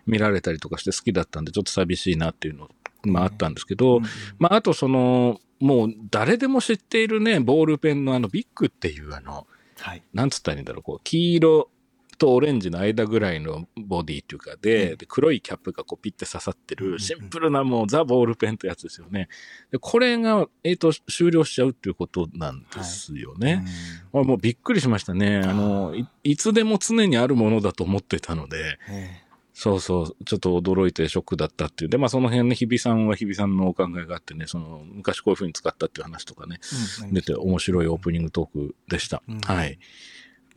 [0.06, 2.68] 見られたりとかして好きだったんで、ちょっと寂しいなっていうの、
[3.04, 4.00] まああったんですけど、
[4.38, 9.46] まああとその、もう誰でも知っているね、ボールペンのあのビッグっていうあの、
[9.80, 10.02] はい。
[10.12, 11.70] なんつったらいいんだろう、こう、黄色
[12.18, 19.28] とオレンジの間ぐらいのボディっていうかで、で黒いキャップがこうピッて刺さってうんうんるシンプルなもうザ・ボールペンってやつですよね。
[19.70, 23.64] で、これが、えっ、と、終了しちゃうっていうことなんですよね。
[24.12, 25.38] これもうびっくりしましたね。
[25.38, 29.22] あの、いいつでも常にあるものだと思ってたので、え
[29.58, 31.90] そうそう、ちょっと驚いてショックだったっていう。
[31.90, 36.60] で、まあその辺ね、日比さんは日比さんのお考えがあってね、その、昔こういう風に使ったっていう話とかね、
[37.02, 39.20] えうん出て面白いオープニングトークでした。
[39.28, 39.80] うんはい。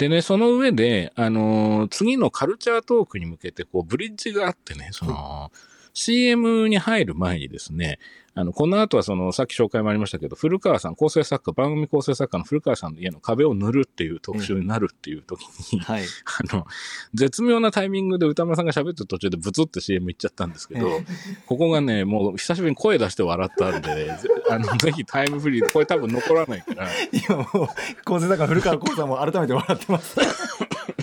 [0.01, 5.51] でね、その上で、あのー次のカルチャートークに向けて、こう、ブリッジがあってね、その、
[5.93, 7.99] CM に入る前にですね、
[8.33, 15.41] あの、この後はその、さっき紹介もありましたけど、古川さん、構成作家、番組構成作家の古川さんの家の壁を塗るっていう特集になるっていう時
[15.73, 16.03] に、はい。
[16.49, 16.65] あの、
[17.13, 21.05] 絶妙なタイミングで歌村さんが喋ってる途中でブツって CM 行っちゃったんですけど、え
[21.45, 24.17] ここがね、もう久しぶりに声出して笑ったんで、ぜ
[24.49, 27.67] あの、ぜひタイムフリーで、これ多分残らないから、 今もう
[28.05, 30.17] 構成作家古川光さんも改めて笑ってます。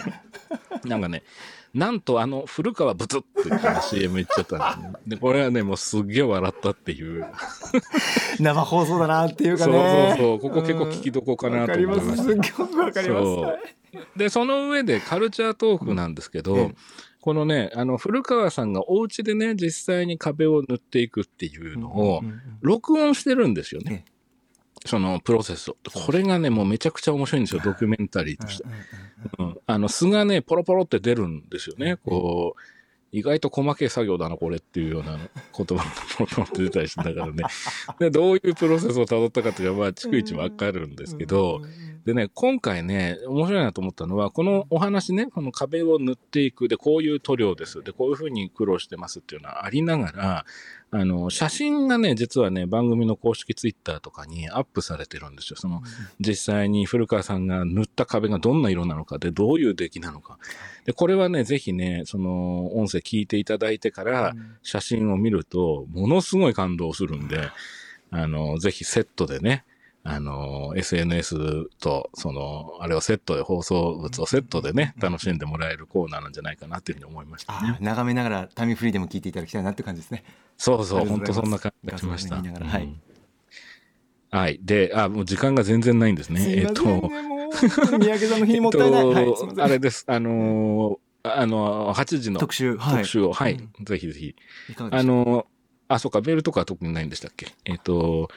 [0.85, 1.24] なんかね、
[1.74, 4.98] なんとあの古川ブツって言って CM 言っちゃったんですね。
[5.07, 7.26] で、これはね、もうすっげえ笑ったっていう。
[8.40, 14.09] 生放送だなっていうかそうねそうそう、ここ結構聞きどこかなと思いましすっごくわかります。
[14.16, 16.74] で、その上でカルチャートークなんですけど、ええ
[17.20, 24.04] このね、あの、古川さんがお家でね、実際に壁を塗っていくっていうのをうんうんうん、録音してるんですよね。
[24.07, 24.17] え
[24.87, 25.77] そのプロセスを。
[25.93, 28.64] これがね、もうめちゃくちゃ面白いんですよ、ドキュメンタリーとして。
[29.38, 31.97] うん、あの、素がね、ポロポロって出るんですよね。
[32.05, 32.61] こう、
[33.11, 37.45] 意外と細けい作業だな、これっていうような言葉がポロポロって出たりして、だからね。
[37.99, 41.62] で、どういうプロセスを辿ったかっていうのは、まあ、逐一わかるんですけど、
[42.09, 47.83] でね、今回ね、面白いなと思ったのは、このお話ね、この壁を塗っていく、で、こういう塗料です。
[47.83, 50.47] で、こういうふうに苦労してますっていうのはありながら、
[50.90, 55.57] あの、写真がね、実はね、番組の公式ツイッターとかにアップされてるんですよ。
[55.59, 55.83] その、
[56.18, 60.38] 実際に古川さんが塗った壁がどんな色なのかで、どういう出来なのか。
[60.87, 67.51] で、これはね、ぜひね、その、音声聞いていただいてから、写真を見ると、ものすごい感動するんで、
[68.11, 69.66] あの、ぜひセットでね、
[70.11, 77.77] あの、SNS と、その、あれをセットで、放送物をセットでね、楽しんでもらえるコーナーなんじゃないかなっていうふうに思いましたね。
[77.81, 77.83] あ。
[77.83, 80.25] 眺めながらタイムフリーでも聞いていただきたいなって感じですね。
[80.57, 82.37] そうそう、本当そんな感じがしました。
[82.37, 83.01] はいうん。
[84.31, 84.61] はい。
[84.62, 86.42] で、あ、もう時間が全然ないんですね。
[86.57, 90.05] えっと、三宅さんの日にもったいない、 えっとはいあれです。
[90.07, 92.94] あのーあの、8時の特集はい。
[92.99, 93.85] 特集を、はい、うん。
[93.85, 94.35] ぜひぜひ。
[94.71, 95.47] いかがでしたあの、
[95.88, 97.49] あ、そうか、メールとかは特にないんでしたっけ？
[97.64, 98.29] えっ、と、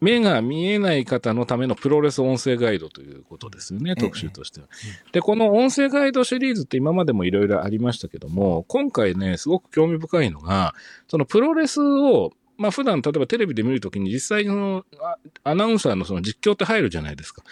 [0.00, 4.68] 目が見えない方のためのプロレス音声ガイドということですよね、え特集としては。
[5.12, 10.74] で、この音声ガイドシリーズって今までもいろいろありましたけども、今回ね、すごく興味深いのが、
[11.08, 17.42] そのプロレスを、まあ普段例えばテレビで見るときに実際のあアナウンサーのその実況って入るじゃないですか。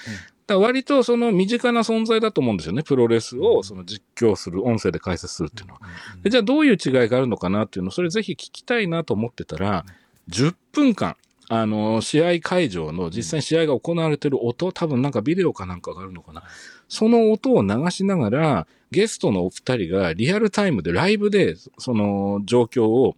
[0.46, 2.83] だ割とその身近な存在だと思うんですよね。
[2.83, 5.80] プロレスをその実況する、音声で解説するっていうのは。
[6.22, 9.85] でじゃあどういう違いがあるのかなっていうのを、それぜひ聞きたいなと思ってたら、
[10.28, 11.16] 10分間、
[11.48, 16.42] あの、試合会場の実際に試合が行われてる音、多分なんかビデオかなんかがあるのかな。
[16.88, 23.16] その音を流しながら、ゲストのお二人がリアルタイムでライブで、その状況を、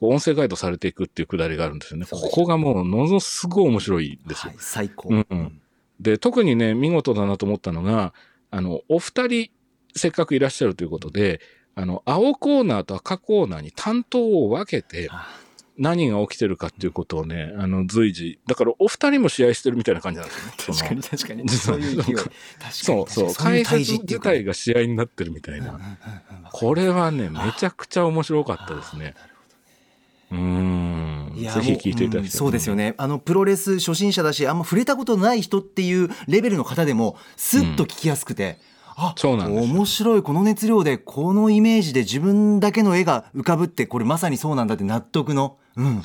[0.00, 2.06] 音声ガイドされていくっていうくだりがあるんですよね。
[2.08, 4.56] ここがもう、ものすごい面白いですよはい。
[4.60, 5.60] 最高、うんうん
[6.00, 8.14] で、特にね、見事だなと思ったのが、
[8.50, 9.50] あの、お二人、
[9.96, 11.40] せっかくいらっしゃるということで、
[11.74, 15.08] あの、青コーナーと赤コーナーに担当を分けて、
[15.78, 20.80] 何が起きてるかっていうことをね、あの、随時、だからお二人も試合してるみたいな感じなんですよね。
[20.80, 21.48] 確かに確かに。
[21.48, 22.14] そそうういう勢い。
[22.14, 23.34] 確かにそうそう。
[23.34, 23.92] 解説。
[24.02, 25.78] 自体が試合になってるみたいな。
[26.52, 29.14] これはね、めちゃくちゃ面白かったですね。
[30.30, 30.98] うーん。
[31.38, 38.58] ぜひ聞いていただきたい、そうですよねあのプロレス初心者だしあんま触れたことない人っていうレベルの方でもスッと聞きやすくて、
[38.96, 46.02] あそうなん面白いこの熱量でこのイメージで自分だけの絵が浮かぶってこれまさにそうなんだって納得の、うん、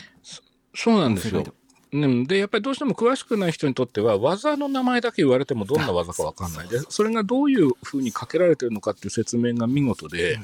[0.73, 1.43] そうなんですよ。
[1.91, 6.67] うん、でやっぱりどうしても詳しくない人にとっては技の名前だけ言われてもどんな技か分かんない。
[6.67, 10.39] でそれがどういうふうにかけられてるのかっていう説明が見事で、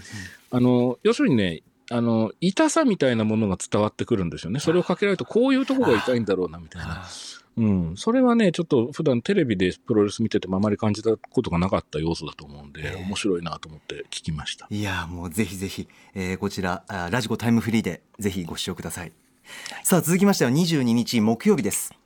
[0.52, 1.62] あの要するにね
[1.92, 4.60] あの痛さみたいなものが伝わってくるんですよね。
[4.60, 7.04] それをかけられるとこういうとこが痛いんだろうなみたいな、
[7.60, 14.66] うん、それはねちょっと普段テレビでプロレス見ててもあまり感じたことがなかった要素だと思うんで、面白いなと思って聞きました。
[14.70, 19.12] いやもうぜひぜひ、えーこちらあラジコタイムフリーでぜひご視聴ください。
[19.84, 21.90] さあ続きましては22日木曜日です。
[21.92, 21.99] はい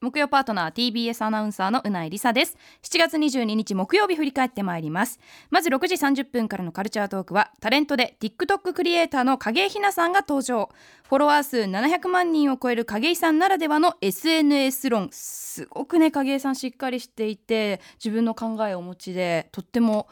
[0.00, 2.56] 木曜パートナー TBS アナウンサーのうないりさです。
[2.84, 5.18] 7月22日木曜日振り返ってまいります。
[5.50, 10.70] まず6時30分からのカルチャートークはタレントで TikTok クリエイターの影井ひなさんが登場。
[11.08, 15.08] フォロワー数700万人を超える影井さんならではの SNS 論。
[15.10, 20.06] すごくね影井さんしっかりしていて自分の考えをお持ちでとっても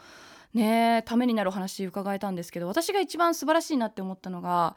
[0.53, 4.75] ねためになるお話伺えたんですけど私が一番素晴らしいなって思ったのが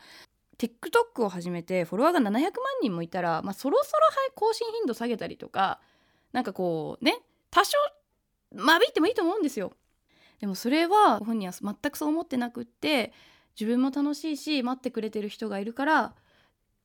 [0.61, 2.43] TikTok を始めてフォロワーが700万
[2.83, 4.01] 人もいたら、まあ、そろそろ
[4.35, 5.81] 更新頻度下げたりとか
[6.33, 7.19] なんかこうね
[7.51, 7.73] 多少
[8.55, 9.73] 間引いてもいいと思うんですよ。
[10.41, 13.13] でもそれは本人は全くそう思ってなくって
[13.59, 16.15] 自分も楽しいし待ってくれてる人がいるから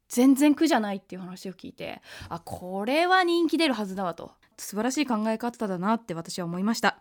[0.10, 7.00] 全然苦じゃないっていう話を聞いてあこれは人気出るはずだわと素晴らしい考え方だなって私は思いました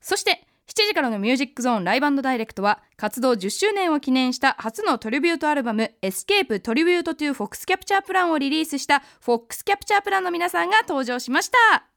[0.00, 11.93] そして7時からのミュージックゾーンライブダイレクトは活動10周年を記念した初のトリビュートアルバムエスケープトリビュートトゥフォックスキャプチャープランをリリースしたフォックスキャプチャープランの皆さんが登場しました。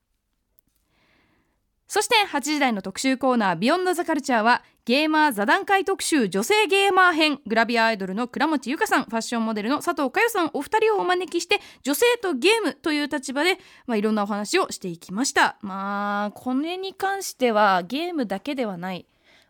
[1.87, 15.57] そして8時台の特集コーナービヨンドザカルチャーはゲーマー座談会特集女性ゲーマー編グラビアアイドルの倉持由香さんファッションモデルの佐藤佳代さんお二人をお招きして女性とゲームという立場で、まあ、いろんなお話をしていきました。
[15.61, 19.05] まあこれに関してはゲームだけではない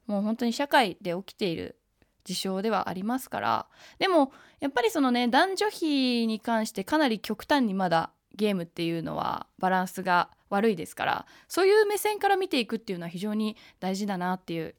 [0.06, 1.76] もう本当に社会で起きている
[2.24, 3.66] 事象ではありますから
[4.00, 14.76] でもやっぱりそのね男女比に関してかなり極端にまだゲームっていうのはバランスが悪いですからそういう目線から見ていくっていうのは非常に大事だなっていう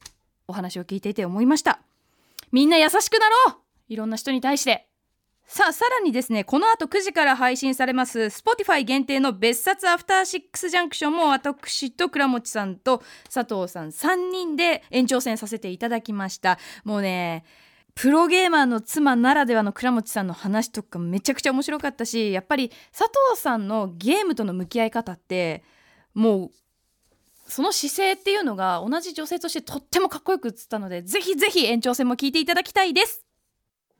[0.46, 1.80] お話を聞いていて思いました。
[2.52, 3.56] みんな優しくなろう。
[3.88, 4.88] いろんな人に対して。
[5.50, 13.02] さあさらにですねこの後9時から配信されます Spotify 限定の別冊アフターシックスジャンクションも私と倉持さんと
[13.32, 16.58] 佐藤さん3人で延長戦させていただきました。
[16.84, 17.44] もうね
[18.00, 25.64] プロゲーマーの妻ならではの倉持さんの話とかめちゃくちゃ面白かったしやっぱり佐藤さんのゲームとの向き合い方って
[26.14, 26.50] もう
[27.48, 33.24] その姿勢っていうのが同じ女性としてとってもかっこよく映ったのでぜひぜひ延長戦も聞いていただきたいです。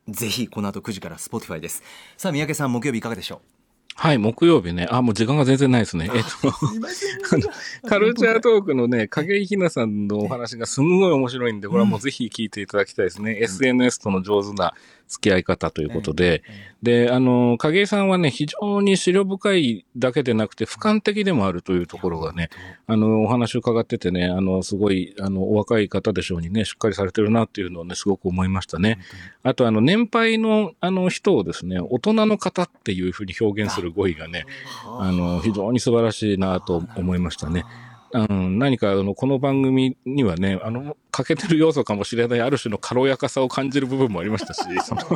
[0.07, 1.83] ぜひこの後9時から Spotify です。
[2.17, 3.58] さあ三宅さん木曜日いかがでしょう？
[4.01, 4.87] はい、木曜日ね。
[4.93, 6.09] あ、もう時間が全然ないですね。
[6.15, 6.53] えっと、
[7.89, 13.37] カルチャートークのね、影井ひなさんのお話がすんごい面白いんで、これはもうぜひ聞いていただきたいですね。
[13.41, 14.73] SNS との上手な
[15.09, 16.45] 付き合い方ということで。
[16.83, 22.51] で、あの、影井さんはね、非常に資料深いだけでなくて、俯瞰的でもあるというところがね、
[22.87, 28.99] あの、お話を伺っててね、あの、すごい、あの、お若い方でしょうにね、しっかりされてるなっていうのをね、すごく思いましたね。
[29.43, 34.47] あと、あの、年配の、あの、人をですね、大人の方っていうふうに表現する語彙がね、
[34.85, 35.11] あ。
[35.11, 37.65] の、非常に素晴らしいなと思いましたね。
[38.13, 45.03] うん、何かあのこの番組にはねあの欠けてる要素かもしれないある種の軽やかさを感じる部分もありましたし その。
[45.03, 45.07] う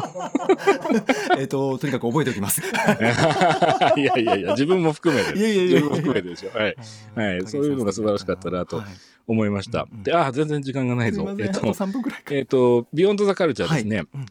[1.41, 2.61] えっととにかく覚えておきます。
[3.97, 5.83] いやいやいや自分も含めていやいやいやいや。
[5.83, 6.77] 自分も含めてですよはい、
[7.15, 8.83] はい、そういうのが素晴らしかったなと
[9.27, 11.27] 思いました、であ全然時間がないぞ。
[11.39, 12.35] えっと3分くらいか。
[12.35, 14.07] えっとビヨンドザカルチャーですね、はい。
[14.15, 14.27] うん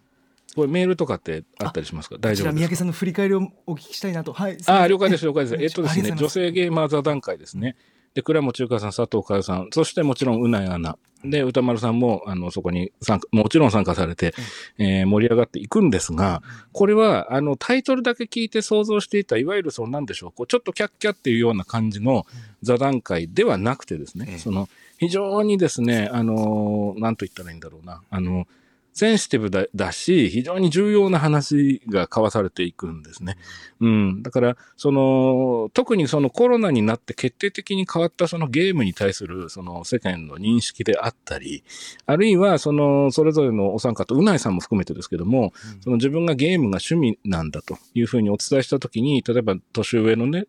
[0.55, 2.17] これメールとかってあったりしますか？
[2.19, 2.61] 大丈夫ですか？
[2.63, 4.33] 宅さんの振り返りをお聞きしたいなと。
[4.33, 5.55] はいああ、了解です、了解です。
[5.55, 7.75] ええっとですね、女性ゲーマー座談会ですね。
[8.13, 10.97] で、倉持由香さん、佐藤佳代さん、そしてもちろん、うないアナ。
[11.23, 14.33] で、歌丸さんも、あの、そこに参加、もちろん参加されて、
[14.77, 16.41] えー盛り上がっていくんですが、
[16.73, 22.25] これは、あの、タイトルだけ聞いて想像していた、いわゆる、その、なんでしょう、こう、ちょっとキャッキャっていうような感じの
[22.63, 24.37] 座談会ではなくてですね、ええ。
[24.39, 28.45] その、非常にですね、あの、なんと言ったらいいんだろうな、あの、
[28.93, 33.37] センシティブだだし、非常に重要な話が交わされていくんですね。
[33.79, 34.23] うん。
[34.23, 41.63] だから、その、特にそのコロナになって決定的に変わったそのゲームに対するその世間の認識であったり、
[42.05, 50.45] あるいはその、それぞれのお三方、うないさんも含めてですけども、その自分がゲームが趣味なんだというふうにお伝えしたときに、例えば年上のね、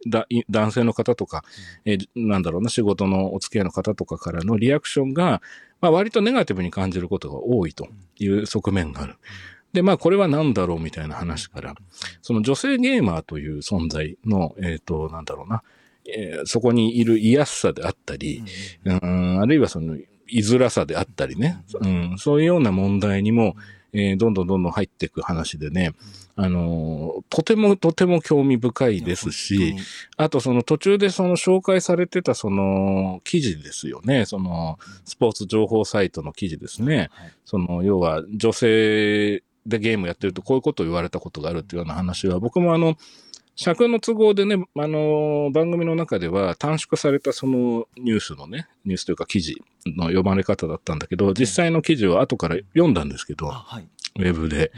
[0.51, 1.45] 男性の方とか、
[1.85, 5.43] えーなんだろうな、仕事のお付き合いの方とかからのリアクションが、
[5.83, 9.17] まあ割とネガティブに感じることが多いという側面がある。
[9.73, 11.75] で、まあこれは何だろうみたいな話から、
[12.23, 15.63] その女性ゲーマーという存在の、えっ、と、なんだろうな、
[16.07, 18.43] えーそこにいる癒やしさであったり、
[18.85, 19.97] うん、あるいはその、
[20.29, 23.57] 居づらさであったりね、うん、そういうような問題にも、
[23.93, 25.93] えーどんどんどんどん入っていく話でね、
[26.37, 29.75] あのーとてもとても興味深いですし、
[30.17, 34.25] あとその途中でその紹介されてたその記事ですよね。
[34.27, 37.11] そのスポーツ情報サイトの記事ですね。
[37.45, 42.97] その要は女性でゲームやってるとこういうことを言われたことがあるっていうような話は僕もあの、
[43.55, 53.89] 尺の都合でね、あの、番組の中では短縮されたそのニュースのね、ニュースというか記事の読まれ方だったんだけど、実際の記事を後から読んだんですけど、あはい。
[54.17, 54.73] ウェブで。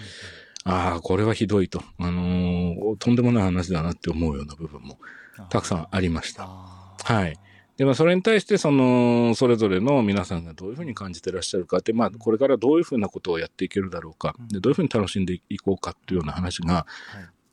[0.64, 1.82] ああ、これはひどいと。
[1.98, 4.98] あのーとんでもない話だなって思うような部分も
[5.50, 6.44] たくさんありました。
[6.46, 7.38] あはい。
[7.76, 16.86] で、まあ、それに対して、その、それぞれの皆さんがどういうふうに感じてらっしゃるかって、まあ、これからどういうふうなことをやっていけるだろうか、で、どういうふうに楽しんでいこうかっていうような話が、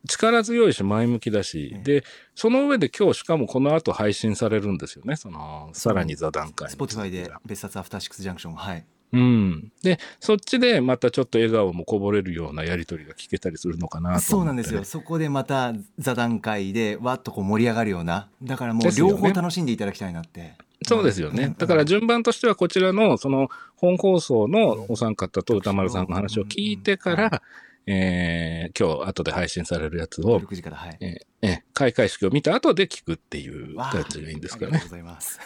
[0.07, 2.03] 力強いし前向きだし、で、
[2.35, 5.15] その上で今日しかもこの後配信されるんですよね。
[5.15, 6.69] その、さらに座談会。
[6.69, 8.55] スポティファイで別冊アフターシックスジャンクション。
[8.55, 8.85] はい。
[9.13, 9.71] うん。
[9.83, 14.25] で、そっちでまたちょっと笑顔もこぼれるようなやりとりが聞けたりするのかなと思って。
[14.27, 14.83] そうなんですよ。
[14.85, 18.29] そこでまた座談会でわっとこう盛り上がるような。
[18.41, 20.53] だからもう両方楽しんでいただきたいなって。
[20.87, 21.53] そうですよね。
[21.57, 27.41] だから順番としてはこちらのその本放送のお三方と歌丸さんの話を聞いてから、
[27.87, 30.97] えー今日後で配信されるやつを、6時から、はい。
[31.01, 34.89] えーえー開会式を見た後で聞くっていう感じがいいんですかねありがとう。
[34.89, 35.39] ございます。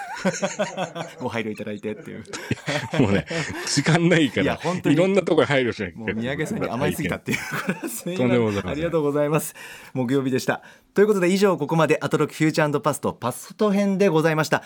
[1.21, 2.23] ご配慮いただいてっていう。
[2.99, 3.25] もうね、
[3.65, 6.13] 時間ないかいやら、本当にいろんなところに配慮しなきゃいけもない。
[6.15, 7.71] う宮家さんに甘いすぎたっていうこ
[8.17, 9.55] とんでもございませんありがとうございます。
[9.93, 10.61] 木曜日でした。
[10.93, 14.63] ということで以上ここまでアトロックフューチャーパストパスト編でございました。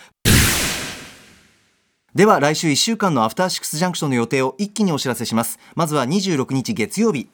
[2.15, 5.59] では来週1週間のアフターシックスジャンクションの予定を一気にお知らせします。
[5.75, 7.29] まずは26日月曜日。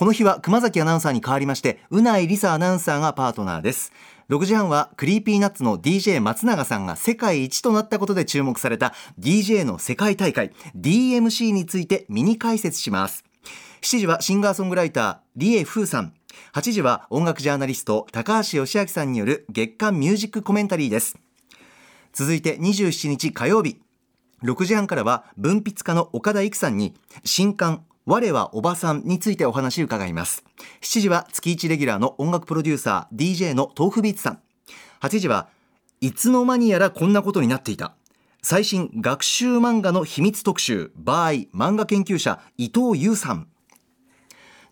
[0.00, 3.92] この日は熊崎アナウンサーに代わりまして、うないりさアナウンサーがパートナーです。
[4.30, 13.24] 6時半はクリーピーナッツの DJ 松永さんが世界一となったことで注目された DJ の世界大会 DMC についてミニ解説します。
[13.82, 16.14] 7時はシンガーソングライター、リエ・フーさん。
[16.54, 21.18] 8時は音楽ジャーナリスト、高橋芳朗さんによる月間ミュージックコメンタリーです。
[22.14, 23.82] 続いて27日火曜日。
[24.44, 30.42] 6時半からは文筆家の岡田育さんに新刊我はおばさんについてお話を伺います。
[30.80, 34.40] 7時は月1レギュラーの音楽プロデューサー DJ の豆腐ビーツさん。
[35.00, 35.48] 8時は
[36.00, 37.94] いつの間にやらこんなことになっていた。
[38.42, 43.48] 最新学習漫画の秘密特集 by 漫画研究者伊藤優さん。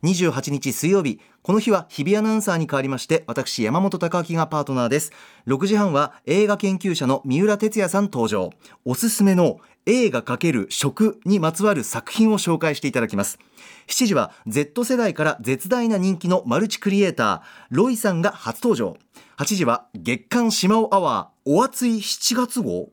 [0.02, 5.12] 28日水曜日この日は日比アナウンサーに代わりまして私山本貴明がパートナーです。
[5.46, 8.50] 6時半は映画研究者の三浦哲也さん登場。
[8.84, 13.38] おすすめの映画×食にまつわる作品を紹介していただきます。
[13.86, 18.98] 7時は Z 世代から絶大な人気のマルチクリエイターロイさんが初登場。
[19.38, 22.90] 8時は月刊島尾アワーお熱い7月号。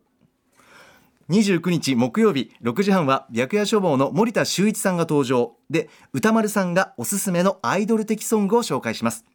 [1.30, 5.56] 29日木曜日6時半は白夜処方の森田修一さんが登場。
[5.72, 9.26] で歌丸さんがおすすめのアイドル的ソングを紹介します。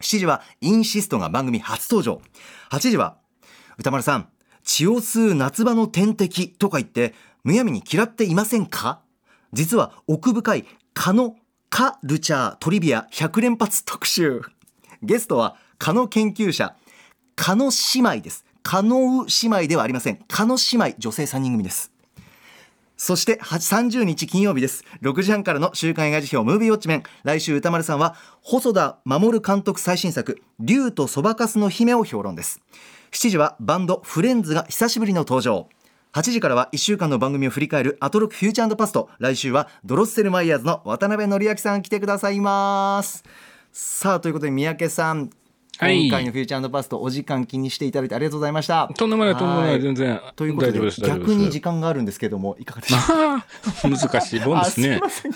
[0.00, 2.22] 7時はインシストが番組初登場。
[2.70, 3.16] 8時は
[3.76, 4.28] 歌丸さん
[4.62, 9.00] 血を吸う夏場の天敵とか言ってむやみに嫌っていませんか？
[9.52, 11.36] 実は奥深い蚊の
[11.70, 14.42] カルチャートリビア100連発特集。
[15.02, 16.76] ゲストは蚊の研究者
[17.34, 18.44] 蚊の姉妹です。
[18.62, 20.18] 蚊の姉妹ではありません。
[20.28, 21.92] 蚊の姉妹女性3人組です。
[22.96, 24.84] そして30日金曜日です。
[25.02, 27.02] 6時半からの週刊映画辞表ムービーウォッチメン。
[27.24, 32.60] 来週歌丸さんは細田守監督最新作竜とそばかすの姫を評論です。
[33.10, 35.68] 7時はバンドフレンズが久しぶりの登場。
[36.12, 39.08] 8時からは1週間の番組を振り返るアトロックフューチャーパスト。
[39.18, 43.24] 来週はドロッセルマイヤーズの渡辺則明さん来てくださいます。
[43.72, 45.30] さあということで三宅さん
[45.78, 50.20] はい今回のフューチャーパストお時間気にしていただいてありがとうございましたとんでもない、とんでもな、はい全然。
[50.36, 50.78] ということで。
[51.06, 53.00] 逆に時間があるんですけどもいかがでしょう？
[53.00, 53.46] か
[54.08, 55.00] 難しいもんですね。
[55.02, 55.26] あす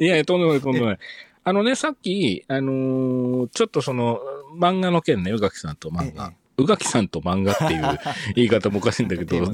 [0.00, 0.98] いいやいや、とんでもない、 とんでもない。
[1.44, 4.20] あのね、さっき、あのーちょっとその、
[4.56, 6.32] 漫画の件ね、宇垣さんと漫画。
[6.32, 7.82] え宇垣さんと漫画っていう
[8.36, 9.50] 言い方もおかしいんだけど、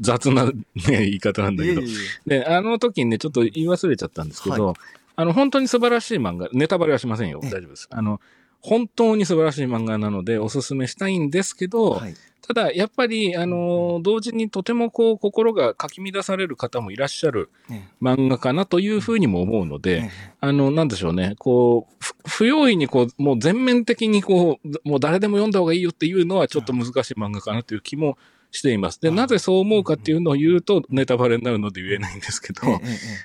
[0.00, 0.52] 雑な、ね、
[0.86, 1.82] 言い方なんだけど
[2.26, 4.74] で、あの時にね、ちょっと言い忘れちゃったんですけど、は
[5.16, 7.40] あの、本当に素晴らしい漫画、ネタバレはしませんよ。
[7.42, 7.88] ええ大丈夫です。
[7.90, 8.20] あの、
[8.60, 12.14] 本当に素晴らしい漫画なので、おすすめしたいんですけど、はい。
[12.42, 28.18] ただ、やっぱり、あの、同時にとてもこう、心がかき乱される方もいらっしゃるね漫画かなというふうにも思うので、ねあの、なんでしょうね、こう、ふ不用意にこう、もう全面的にこう、もう誰でも読んだ方がいいよっていうのはちょっと難しい漫画かなという気も
[28.52, 29.00] しています。
[29.00, 32.60] で、なぜそう思うかっていうのを言うとネタバレになるので言えないんですけど、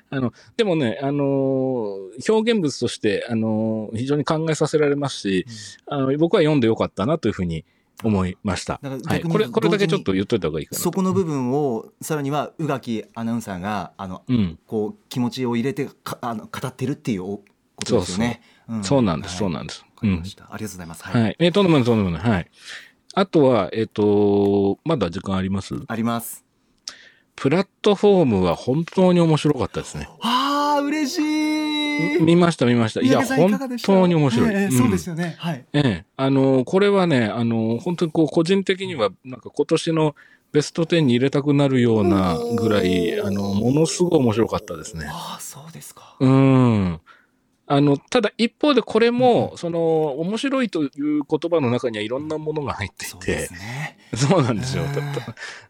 [0.09, 5.45] あの、でもね、あのー表現物として、あのー非常に考えさせられますし、
[5.87, 7.65] あの僕は読んでよかったなというふうに
[8.03, 8.79] 思いました。
[8.83, 9.21] はい。
[9.21, 10.83] これ、これだけちょっと言っといた方がいいかなと。
[10.83, 14.59] そこの部分をさらには宇垣アナウンサーがあの、うん。
[14.67, 17.43] こう気持ちを入れてかあの語ってるっていうこ
[17.85, 18.41] とですよね。
[18.81, 19.81] そうなんです、そうんなんです。
[19.81, 20.45] わかりました。
[20.45, 21.03] ありがとうございます。
[21.03, 21.21] はい。
[21.21, 21.35] はい。
[21.39, 22.29] えーとんでもない、とんでもない。
[22.29, 22.51] はい。
[23.17, 25.73] あとは、えっ、と、まだ時間あります？
[25.87, 26.43] あります。
[27.37, 30.07] プラットフォームは本当に面白かったですね。
[30.21, 32.21] ああ嬉しい。
[32.21, 33.01] 見ました、見ました。
[33.01, 34.53] いや、本当に面白い。
[34.53, 35.35] ええんそうですよね。
[35.37, 35.65] はい。
[35.73, 40.15] ええ、あの、これはね、あの、本当にこう、個人的には、なんか今年の
[40.51, 45.05] ベスト10に入れたくなるようなぐらい、あの、ものすごい面白かったですね。
[45.09, 46.15] ああそうですか。
[46.19, 47.01] うん。
[47.67, 53.97] あの、ただ一方でこれも、その、面白いという言葉の中にはいろんなものが入っていてそうです、ね。
[54.13, 54.83] そうなんですよ。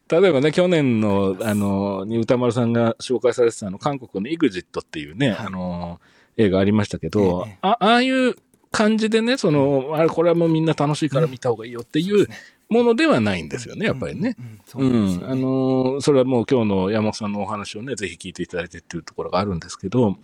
[0.08, 5.46] 例えばね、去年の、あの、に歌丸さんが紹介されてたあの、韓国の EXIT っていうね、はい。
[5.46, 6.00] あの、
[6.36, 8.36] 映画ありましたけど、ええあああいう
[8.70, 12.26] 感じでね、その、あれ、これはもうみんな楽しいから見た方がいいよっていう
[12.68, 14.36] ものではないんですよね、やっぱりね。
[14.74, 15.24] うん。
[15.24, 15.40] あね。
[15.40, 20.18] の、それはもう今日の山本さんのお話をね、ぜひ聞いていただいてっていうところがあるんですけど、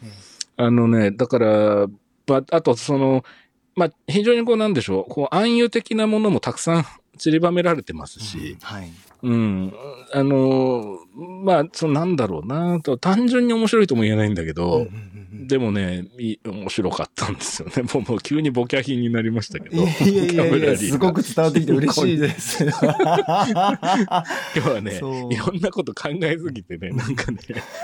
[0.56, 1.86] あのね、だから、
[2.26, 3.24] ばあとその、
[3.74, 6.84] まあ、非常にこうなんでしょう、こう暗喩的なものもたくさん
[7.18, 8.90] 散りばめられてますし、はい。
[9.22, 9.72] うん。
[10.12, 10.98] あの、
[11.44, 17.82] まあ、そのなんだろうな、と単純に面白いとも言えないんだけど、うんうんうんでもね、い面白かったんですよね。
[17.94, 19.82] も うもう急にボキャ品になりましたけど。
[19.82, 22.62] いやいやいやすごく伝わってきて嬉しいです。
[22.68, 22.72] 今
[24.52, 27.38] 日はねいろんなこと考えすぎてね、なんかね、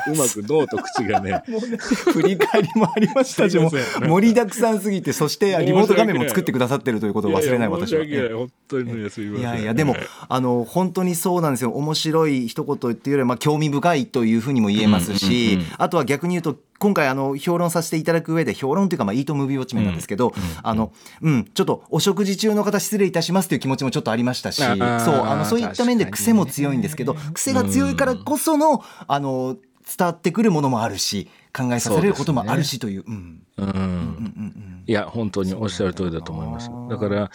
[0.08, 8.04] うまく脳と口がね、 もうね、振り返りもありましたし、盛りだくさんすぎて、そしてリモート画面も作ってくださってるということを忘れない私は。
[8.04, 8.36] いやいや。
[8.36, 9.40] 本当にね、すいません。
[9.40, 9.96] いやいやでも
[10.28, 29.56] あの本当にそうなんですよ面白い一言っていうよりは、まあ、興味深いというふうにも言えますし、あとは逆に言うと今回あの評論させていただく上で評論というかまあイートムービーウォッチメンなんですけど、あのうんちょっとお食事中の方失礼いたしますという気持ちもちょっとありましたしそうあのそういった面で癖も強いんですけど、癖が強いからこそのあの
[29.96, 33.04] 伝わってくるものもあるし考えさせれることもあるしという。
[33.06, 33.42] うん。
[33.56, 33.66] うん。
[33.66, 34.84] うんうんうん。
[34.86, 36.70] いや、本当におっしゃる通りだと思います。
[36.88, 37.30] だから、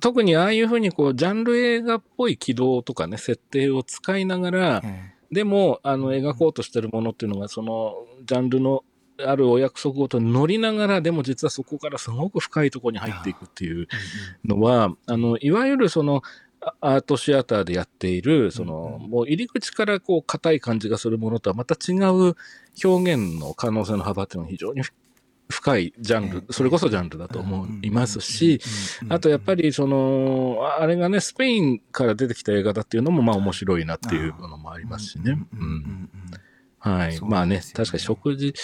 [0.00, 8.84] 特にああいうふうにこう、ジャンル映画っぽい軌道とかね、設定を使いながら、えでも、あの、描こうとしてるものっていうのが、その、ジャンルの、
[9.22, 13.86] あるお約束ごとに乗りながら、でも実はそこからすごく深いところに入っていくっていう
[14.44, 16.22] のは、あの、いわゆるその、
[16.62, 22.34] あアートシアターでやっている、その、もう入り口からこう、硬い感じがするものとはまた違う
[22.84, 24.82] 表現の可能性の幅っていうのが非常に
[25.50, 28.60] 深いジャンル、それこそジャンルだと思いますし、
[29.08, 35.38] あとやっぱりその、ああれがね、スペインから出てきた映画だっていうのもまあ面白いなっていうのもありますしね。
[35.52, 36.10] うん
[36.80, 37.20] はい。
[37.20, 38.54] まあね確かに食事、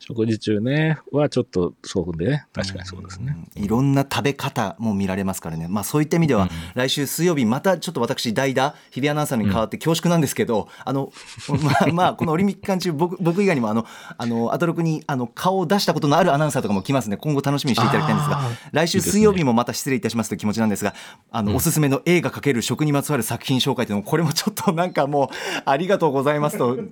[0.00, 3.36] 食事中ね、はちょっとそうでね、確かにそうですね。
[3.56, 11.12] いろんな食べ方も見られますからね、まあ、そういった意味では、来週水曜日またちょっと私代打日比アナウンサーに代わって恐縮なんですけど、あの
[11.62, 13.86] まあ、まあ、このオリンピック期間中僕僕以外にもあの
[14.18, 17.16] あのアトロクにあの顔を出したことのあるアナウンサーとかも来ますね。
[17.16, 18.40] 今後楽しみにしていただきたいんですが
[18.72, 20.94] 来週水曜日もまた失礼いたしますという気持ちなんですが
[21.30, 26.82] あの、おすすめの映画×食にまつわる作品紹介というのもこれもちょっとなんかもうありがとうございますと申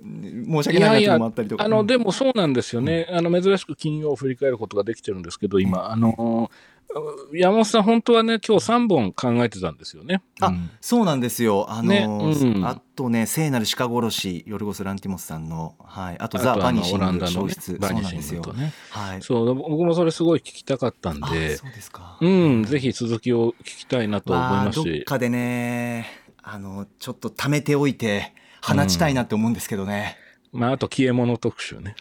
[0.63, 1.65] し訳ないなというのもあったりとか。
[1.65, 3.09] あの、でもそうなんですよね。
[3.11, 6.51] あの、珍しく金曜を振り返ることができてるんですけど、今、あの、
[7.33, 10.23] 山本さん、本当はね、今日3本考えてたんですよね。
[10.41, 11.67] あ、うんそうなんですよ。
[11.69, 18.65] あのねうんあとね、聖なる鹿殺し、ヨルゴス・ランティモスさんの、はい、あとザ・バニシングオランダのね消失、バニそうなんですよシングと。
[18.65, 18.73] ね。
[18.91, 19.23] はい。
[19.23, 22.19] そう、僕もそれすごい聞きたかったんあで、そうですか。
[22.21, 26.09] うん、ぜひ続きを聞きたいなと思いますし、どっかでね、
[26.43, 30.17] あのちょっと貯めておいて放ちたいなって思うんですけどね。
[30.53, 31.95] まあ、あと消え物特集ね。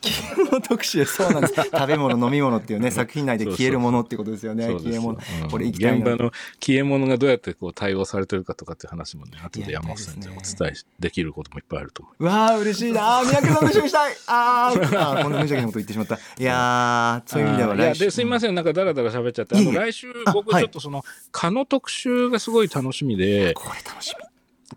[0.68, 1.06] 特集。
[1.06, 1.54] そうなんです。
[1.72, 4.66] 食べ物飲み物っていうね作品内で消えるものっていうことですよね。
[4.66, 4.84] そうです。
[4.86, 5.20] 消え物。
[5.44, 5.50] うん。
[5.50, 12.26] これ行きたいな現場の消え物がどうやってこう対応されてるかとかっていう話もね、後で山本さんにお伝えできることもいっぱいあると思う。
[12.26, 13.20] わあ嬉しいな。
[13.20, 14.14] あー三宅さんと一緒にしたい。
[14.28, 15.00] あー。
[15.00, 16.16] あーこんな無邪気なこと言ってしまった。
[16.16, 17.42] いやーそう。
[17.44, 18.06] いう意味では来週。
[18.06, 24.16] ですいません、なんかだらだら喋っちゃって、あの来週、あ僕はいちょっとその、蚊の特集がすごい楽しみで、これ楽し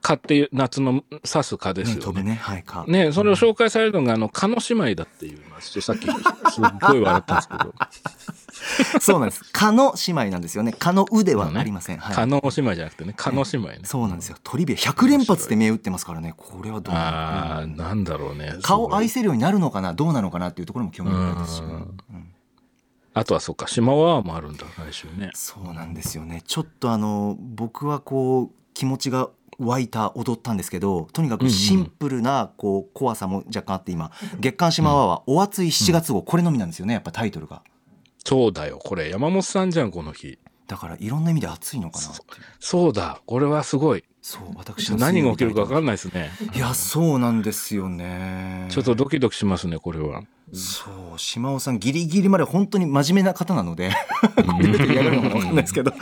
[0.02, 1.94] 蚊っていう夏の刺す蚊でみね。
[1.96, 2.30] 飛ぶすよね。
[2.32, 7.74] ねはいかね、それを紹介されるのが、あの、蚊の姉妹だっていうのは、ちょっとさっき、すっごい笑ったんですけど、
[9.00, 9.44] そうなんです。
[9.52, 10.72] 蚊の姉妹なんですよね。
[10.78, 11.98] 蚊のうではありません。
[11.98, 12.14] はい。
[12.14, 13.80] 蚊の姉妹じゃなくてね、蚊の姉妹ね。
[13.84, 14.36] そうなんですよ。
[14.42, 18.54] トリビア100連発で目打ってますからねこれはどうなのああ、なんだろうね。
[18.62, 21.62] 顔愛すせるようになるのかなどうなのかなっていうところも興味深いですし、
[23.14, 25.30] あとはそっか、島ワーもあるんだ、来週ね。
[25.34, 26.42] そうなんですよね。
[26.46, 29.28] ちょっとあの僕はこう気持ちが
[29.64, 34.10] 湧いた踊ったんですけどとにかくシンプルなこう怖さも若干あって今
[34.40, 37.62] 月刊島ワーはお熱い7月号これのみなんですよねやっぱタイトルが。
[38.24, 40.38] そうだよ、これ、山本さんじゃん、この日。
[40.68, 42.08] だからいろんな意味で熱いのかな
[42.60, 44.04] そうだ、これはすごい。
[44.22, 46.30] そう私の何が起きるか分かんいないですね。
[46.54, 48.68] いやそうなんですよね。
[48.70, 50.22] ちょっとドキドキしますね、これは。
[50.54, 53.90] そう島尾さんギリギリまで本当に真面目な方なので
[54.20, 55.92] こるのかもわかんないですけど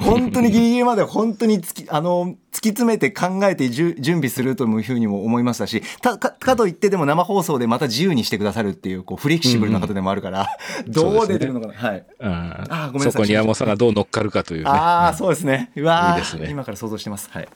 [0.00, 10.48] 本当にギリギリまで本当につきあの突き詰めて考えてじゅ準備するというふうにも思いましたしたかかといってでも生放送でまた自由にしてくださるっていうこうフレキシブルな方でもあるから、
[10.88, 12.04] どう出てるのかな、はい。
[12.20, 13.12] ああーごめんなさい。
[13.12, 14.70] そこに山本さんがどう乗っかるかというね。
[14.70, 15.70] ああそうですね。
[15.76, 16.14] うわー。
[16.16, 16.48] いいですね。
[16.50, 17.30] 今から想像してます。
[17.30, 17.48] はい。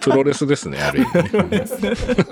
[0.00, 1.64] プロレスですね、ある意味ね。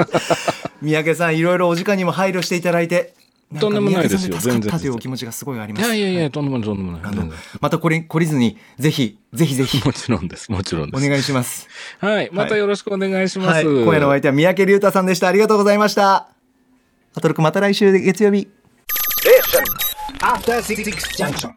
[0.81, 3.15] 三宅さんいろいろお時間にも配慮していただいて
[3.61, 4.79] とんでもないですよ全然。
[4.79, 5.89] というお気持ちがすごいありいます。
[5.89, 7.33] やいやいや、とんでもない、とんでもないあの。
[7.61, 9.83] またこれ懲りずにぜひぜひぜひ。
[9.87, 11.05] もちろんです、もちろんです。
[11.05, 11.69] お願いします。
[11.99, 13.49] はい、またよろしくお願いします。
[13.51, 15.29] はい、今夜のお相手は三宅龍太さんでした。
[15.29, 16.29] ありがとうございました
[17.17, 18.49] アトロクまた来週月曜日。
[20.21, 20.83] After Six
[21.17, 21.53] Junction.